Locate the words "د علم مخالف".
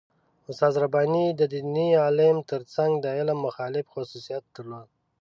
3.03-3.85